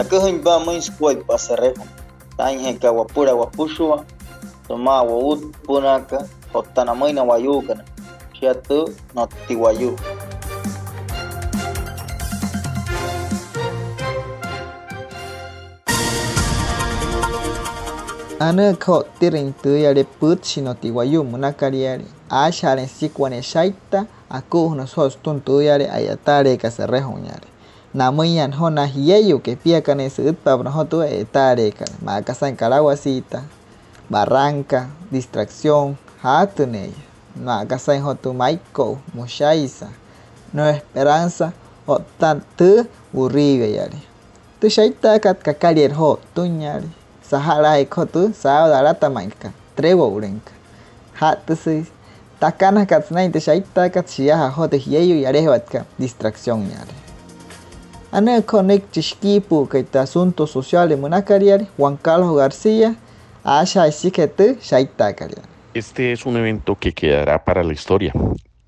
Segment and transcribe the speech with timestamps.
[0.00, 1.84] Takuhin ba main squad pasarejo.
[2.32, 4.00] Tanje ka wapura wapushua.
[4.64, 6.24] Toma waut punaka.
[6.52, 7.84] Hotana maina wayukana.
[8.32, 9.92] Shiatu notiwayu.
[18.40, 22.08] Ana ko tiring tu yare put sinotiwayu munakariare.
[22.30, 24.06] Asharen sikwane shaita.
[24.30, 27.49] Aku no sos tuntu yare ayatare kasarejo ñare.
[27.94, 27.94] Yare.
[27.94, 33.42] Namuyan hona hiyeyu que pia kane sut pa no tu etare ka ma kasan karaguasita.
[34.10, 36.92] Barranca, distracción, hatuney.
[37.36, 39.88] Na kasan hotu maiko, mushaisa.
[40.52, 41.52] No esperanza,
[41.86, 42.86] otan tu
[43.66, 44.02] yare.
[44.60, 46.88] Tu shaita kat kakarier ho tunyare.
[47.22, 49.52] Sahara ekotu sao darata mainka.
[49.76, 50.52] Trevo urenka.
[51.14, 51.86] Hatusi.
[52.40, 53.90] Takana katsna inte shaita
[54.76, 55.84] hiyeyu yare watka.
[55.98, 56.66] Distracción.
[58.12, 61.68] Ana connect chishkipu kaita asuntos sociales munakariare.
[61.76, 62.96] Juan Carlos García.
[63.44, 65.48] Asha isikete shaita kariare.
[65.74, 68.12] Este es un evento que quedará para la historia.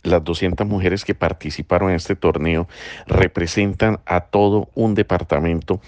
[0.04, 2.68] Las 200 mujeres que participaron en este torneo
[3.08, 5.80] representan a todo un departamento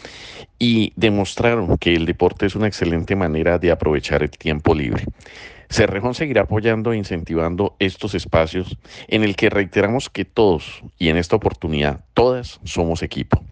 [0.59, 5.05] y demostraron que el deporte es una excelente manera de aprovechar el tiempo libre.
[5.75, 11.17] Cerrejón seguirá apoyando e incentivando estos espacios en el que reiteramos que todos, y en
[11.17, 13.43] esta oportunidad todas, somos equipo.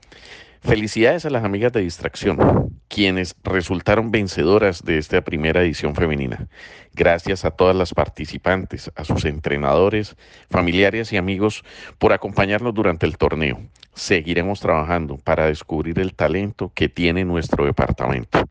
[0.61, 6.47] Felicidades a las amigas de Distracción, quienes resultaron vencedoras de esta primera edición femenina.
[6.95, 10.15] Gracias a todas las participantes, a sus entrenadores,
[10.49, 11.65] familiares y amigos
[11.99, 13.61] por acompañarnos durante el torneo.
[13.95, 18.49] Seguiremos trabajando para descubrir el talento que tiene nuestro departamento.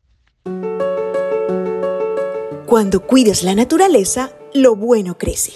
[2.72, 5.52] Cuando cuides la naturaleza, lo bueno crece.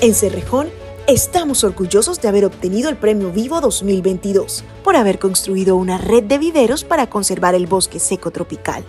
[0.00, 0.68] En Cerrejón,
[1.08, 6.38] Estamos orgullosos de haber obtenido el Premio Vivo 2022 por haber construido una red de
[6.38, 8.84] viveros para conservar el bosque seco tropical.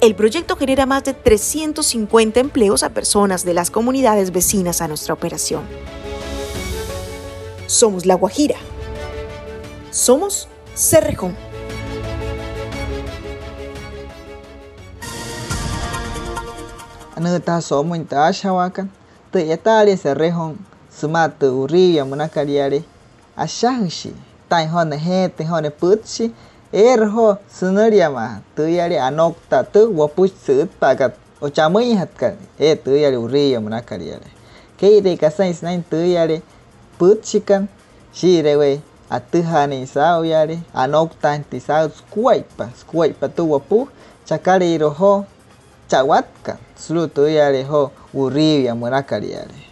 [0.00, 5.12] El proyecto genera más de 350 empleos a personas de las comunidades vecinas a nuestra
[5.12, 5.64] operación.
[7.66, 8.56] Somos La Guajira.
[9.90, 11.36] Somos Cerrejón.
[17.20, 18.88] nita somo inta ashawakan
[19.32, 20.56] te yatari serrejón
[21.00, 22.82] sumatu uribia munakariare
[23.36, 24.12] ashahushi
[24.48, 26.32] taihone hete hone putshi
[26.72, 34.30] erho sunuriama tuyari anokta tu wapuchi utpakat ochamuihatkan e tuyari uribia munakariare
[34.80, 36.42] keire kasai snain tuyari
[36.98, 37.68] putchikan
[38.12, 38.80] shirewe
[39.10, 43.88] atuhane isauyare anokta intisau skuaipa skuaipa tu wapu
[44.24, 45.24] chakare iroho
[45.90, 46.58] Chawatka.
[46.78, 47.90] Sulu tu yari ho.
[48.14, 49.70] Urivia munakariare.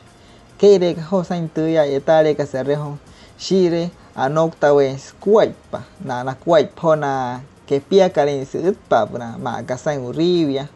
[0.58, 2.98] keire ho sain tuya etare ka serrejo
[3.38, 9.78] shire anokta we skuaipa na na kuaipa na ke pia karin sutpa na ma ka
[9.78, 10.66] sain uribia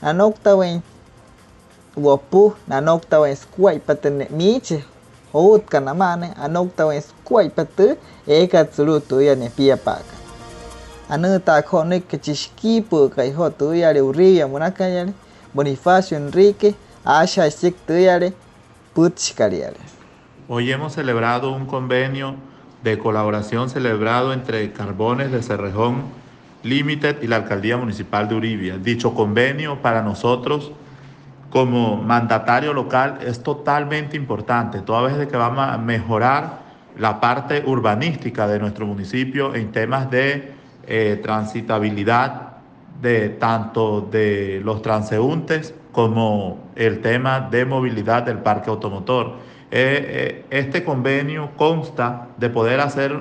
[0.00, 0.80] anokta we
[2.00, 4.80] wopu na nokta we skuaipa tene miche
[5.32, 7.92] hot kana mane anokta we skuaipa tu
[8.26, 9.52] eka tsulu tuya ne
[20.48, 22.34] Hoy hemos celebrado un convenio
[22.82, 26.02] de colaboración celebrado entre Carbones de Cerrejón
[26.64, 28.76] Limited y la Alcaldía Municipal de Uribia.
[28.76, 30.72] Dicho convenio para nosotros
[31.50, 36.66] como mandatario local es totalmente importante, toda vez que vamos a mejorar
[36.98, 42.56] la parte urbanística de nuestro municipio en temas de eh, transitabilidad
[43.00, 49.36] de tanto de los transeúntes como el tema de movilidad del parque automotor.
[49.70, 53.18] Eh, eh, este convenio consta de poder hacer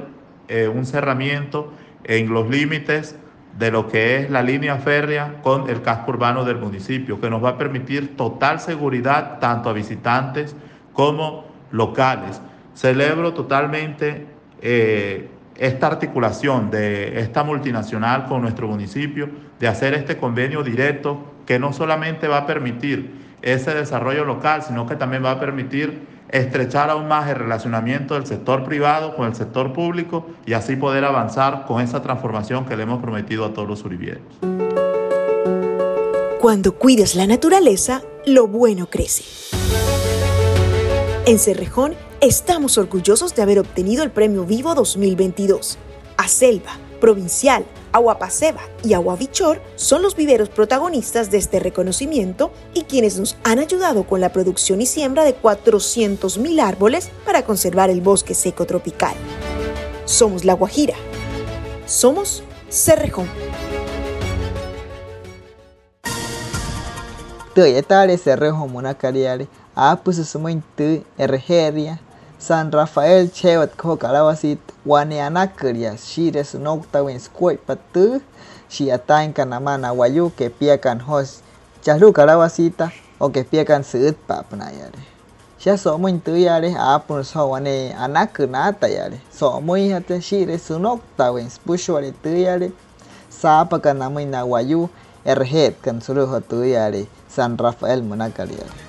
[0.48, 1.72] eh, un cerramiento
[2.04, 3.18] en los límites
[3.58, 7.44] de lo que es la línea férrea con el casco urbano del municipio, que nos
[7.44, 10.56] va a permitir total seguridad tanto a visitantes
[10.94, 12.42] como locales.
[12.74, 14.28] Celebro totalmente
[15.58, 19.30] esta articulación de esta multinacional con nuestro municipio,
[19.60, 24.86] de hacer este convenio directo que no solamente va a permitir ese desarrollo local, sino
[24.86, 29.36] que también va a permitir estrechar aún más el relacionamiento del sector privado con el
[29.36, 33.68] sector público y así poder avanzar con esa transformación que le hemos prometido a todos
[33.68, 34.24] los uribieros.
[36.42, 39.24] Cuando cuides la naturaleza, lo bueno crece.
[41.28, 45.80] En Cerrejón estamos orgullosos de haber obtenido el Premio Vivo 2022.
[46.18, 53.18] A Selva, Provincial, Aguapaceba y Aguavichor son los viveros protagonistas de este reconocimiento y quienes
[53.18, 58.36] nos han ayudado con la producción y siembra de 400.000 árboles para conservar el bosque
[58.36, 59.16] seco tropical.
[60.06, 60.96] Somos La Guajira.
[61.88, 63.28] Somos Cerrejón.
[68.20, 69.48] Cerrejón munakariare.
[69.76, 72.00] apa sesama itu erher
[72.40, 77.12] San Rafael cewat ko kalawasit wani anak kerja si resnok tahu
[77.60, 78.24] patu
[78.72, 81.44] si atain kana mana wayu ke piakan hos
[81.84, 83.44] jalu kalawasita o ke
[83.84, 85.00] seut pa penayare
[85.60, 90.48] si asomo itu ya le apa so wani anak kena tayare so mo ihatan si
[90.48, 92.72] resnok tahu yang spush wani tu ya le
[93.28, 94.08] sapa kana
[94.48, 94.88] wayu
[95.28, 96.88] erhet kan suruh tu ya
[97.28, 98.85] San Rafael menakal ya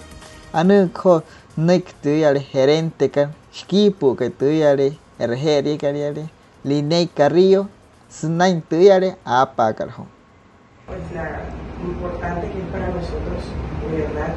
[0.61, 1.23] Anu ko
[1.57, 4.89] nek tuyare gerente kan skipu ke tuyare
[5.21, 6.25] erheri kariare.
[6.65, 7.69] Linei Carrillo
[8.11, 10.07] sunain tuyare apa karho.
[10.87, 11.27] pues la
[11.85, 13.43] importante que es para nosotros,
[13.91, 14.35] de verdad,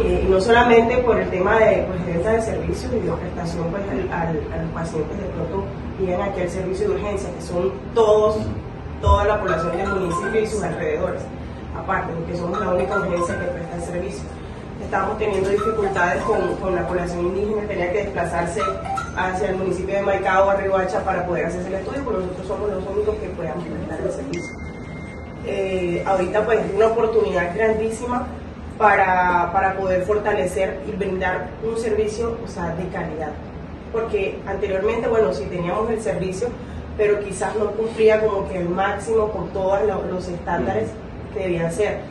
[0.00, 3.66] 100%, eh, no solamente por el tema de pues, venta de servicios y de prestación
[3.70, 5.64] pues, al, al- a los pacientes de pronto
[5.98, 8.36] llegan aquí al servicio de urgencia, que son todos,
[9.00, 11.22] toda la población del municipio y sus alrededores,
[11.76, 14.24] aparte, porque somos la única urgencia que presta el servicio.
[14.90, 18.60] Estamos teniendo dificultades con, con la población indígena, tenía que desplazarse
[19.16, 22.70] hacia el municipio de Maicao o Riohacha para poder hacerse el estudio, porque nosotros somos
[22.72, 24.50] los únicos que podamos prestar el servicio
[25.46, 28.26] eh, ahorita pues es una oportunidad grandísima
[28.78, 33.30] para, para poder fortalecer y brindar un servicio o sea, de calidad.
[33.92, 36.48] Porque anteriormente, bueno, sí teníamos el servicio,
[36.96, 40.88] pero quizás no cumplía como que el máximo con todos lo- los estándares
[41.32, 42.10] que debían ser.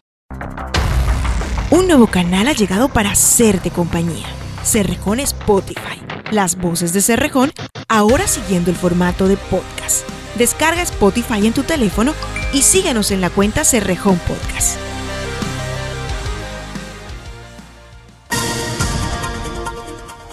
[1.90, 4.28] Nuevo canal ha llegado para hacerte compañía.
[4.64, 6.00] Cerrejón Spotify.
[6.30, 7.52] Las voces de Cerrejón
[7.88, 10.08] ahora siguiendo el formato de podcast.
[10.38, 12.14] Descarga Spotify en tu teléfono
[12.54, 14.78] y síguenos en la cuenta Cerrejón Podcast.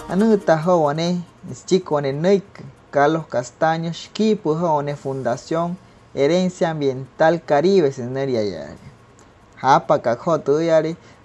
[0.09, 1.23] Anu taho wane
[1.65, 2.43] chico wane neik
[2.91, 3.93] Carlos Castaño
[4.45, 5.75] wane Fundación
[6.13, 8.96] Herencia Ambiental Caribe seneria yare.
[9.61, 10.59] hapa ka khotu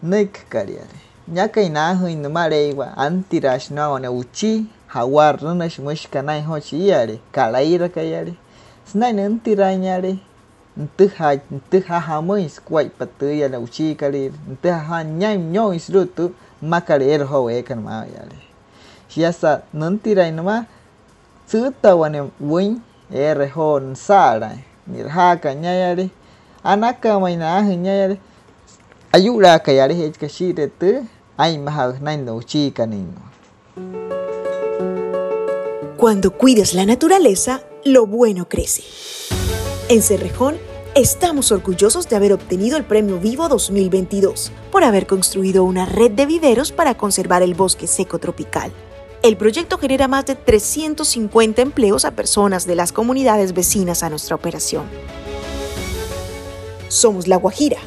[0.03, 0.99] nik kariare
[1.29, 8.35] ñakay najuy numare wa antirashnawa ne uchi, hawar runash mushkanay hochi yare kalayra kayare
[8.91, 10.19] snay ne antirañare
[10.77, 17.81] ntuha ntuha hamois kuay patuya ne uchi kalir ntuha ñay ñois rutu makarer howe kan
[17.81, 18.39] ma yare
[19.09, 20.67] shiasa nantiray numa
[21.47, 22.81] tsuta wa ne win
[23.13, 24.51] erho nsara
[24.87, 26.11] nirhaka ñayare
[29.11, 29.61] ayura
[32.73, 33.21] kanino
[35.97, 38.85] Cuando cuides la naturaleza, lo bueno crece.
[39.89, 40.57] En Cerrejón
[40.95, 46.27] estamos orgullosos de haber obtenido el Premio Vivo 2022 por haber construido una red de
[46.27, 48.71] viveros para conservar el bosque seco tropical.
[49.25, 54.37] El proyecto genera más de 350 empleos a personas de las comunidades vecinas a nuestra
[54.37, 54.85] operación.
[56.93, 57.79] Somos La Guajira.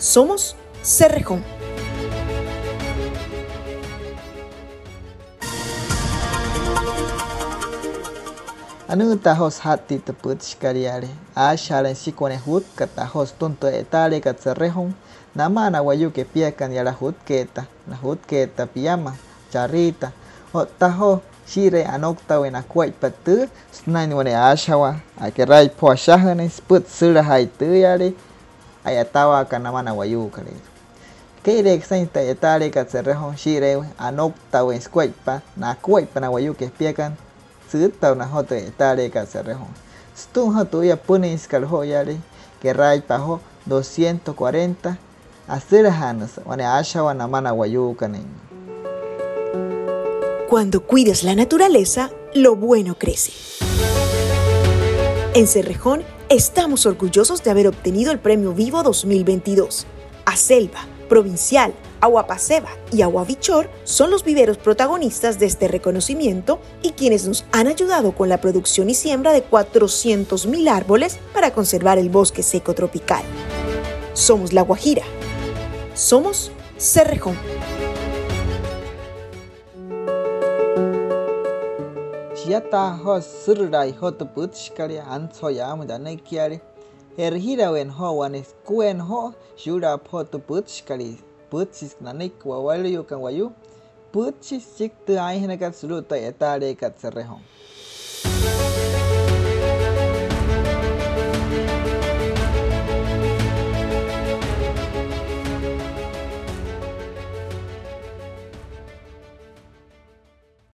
[0.00, 1.44] Somos Cerrejón.
[8.88, 14.94] anu tahos hati teput shkariare a sharan shikone hut ka tahos tonto etare ka cerrejón
[15.36, 17.62] nama na wayu que piakan yara hut keta.
[17.86, 19.14] Na hut keta piyama.
[19.52, 20.10] Charita
[20.52, 26.48] o taho shire anokta wena kwai patu snain wane ashawa a que rai po shahane
[26.50, 28.12] sput sura hai tu yare
[28.84, 30.52] ayatawa ka nama na wayu kare
[31.42, 36.54] Keire exenta etare ka cerrejón shire anokta wen kwai pa na kwai pa na wayu
[36.54, 37.16] que piakan
[37.72, 39.72] sutau na hoto etare ka cerrejón
[40.14, 42.20] stun hoto ya punis kal ho yare
[42.60, 44.96] que rai pa ho 240
[45.48, 48.47] asirahanas wane ashawa na mana wayu kanen
[50.48, 53.32] Cuando cuides la naturaleza, lo bueno crece.
[55.34, 59.86] En Cerrejón estamos orgullosos de haber obtenido el Premio Vivo 2022.
[60.24, 67.44] Aselva, Provincial, Aguapaceba y Aguavichor son los viveros protagonistas de este reconocimiento y quienes nos
[67.52, 72.72] han ayudado con la producción y siembra de 400.000 árboles para conservar el bosque seco
[72.72, 73.22] tropical.
[74.14, 75.04] Somos La Guajira.
[75.92, 77.36] Somos Cerrejón.
[82.48, 86.58] Yata ho surrai ho tuputskari ansoyamudane kiari.
[87.18, 91.18] Erhirawen ho waneskuen ho shura po tuputskari.
[91.50, 93.52] Putsis nanik wawalu yukan wayu.
[94.12, 97.42] Putsis siktu aihna katsuluta etare katserrehon.